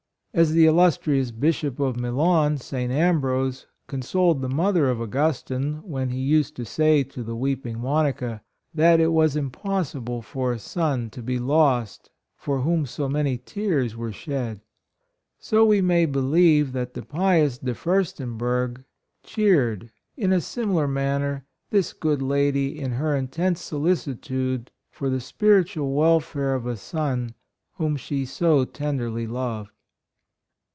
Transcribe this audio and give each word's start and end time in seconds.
As 0.33 0.53
the 0.53 0.65
illustrious 0.65 1.29
Bishop 1.29 1.77
of 1.81 1.97
Milan, 1.99 2.57
St. 2.57 2.89
Ambrose, 2.89 3.67
consoled 3.87 4.41
the 4.41 4.47
mother 4.47 4.89
of 4.89 5.01
Augustine, 5.01 5.81
when 5.83 6.09
he 6.09 6.21
used 6.21 6.55
to 6.55 6.63
say 6.63 7.03
to 7.03 7.21
the 7.21 7.35
weeping 7.35 7.81
Monica, 7.81 8.41
"that 8.73 9.01
it 9.01 9.11
was 9.11 9.35
impossible 9.35 10.21
for 10.21 10.53
a 10.53 10.57
son 10.57 11.09
to 11.09 11.21
be 11.21 11.37
lost 11.37 12.11
for 12.37 12.61
whom 12.61 12.85
so 12.85 13.09
many 13.09 13.37
tears 13.37 13.97
were 13.97 14.13
shed;" 14.13 14.61
so 15.37 15.65
we 15.65 15.81
may 15.81 16.05
believe 16.05 16.71
that 16.71 16.93
the 16.93 17.01
pious 17.01 17.57
De 17.57 17.75
Furstenberg 17.75 18.85
cheered, 19.23 19.91
in 20.15 20.31
a 20.31 20.39
similar 20.39 20.87
manner, 20.87 21.45
this 21.71 21.91
good 21.91 22.21
lady 22.21 22.79
in 22.79 22.91
her 22.93 23.17
intense 23.17 23.61
solicitude 23.61 24.71
for 24.91 25.09
the 25.09 25.19
spirit 25.19 25.67
ual 25.71 25.93
welfare 25.93 26.55
of 26.55 26.65
a 26.65 26.77
son 26.77 27.33
whom 27.73 27.97
she 27.97 28.23
so 28.23 28.63
tenderly 28.63 29.27
loved. 29.27 29.71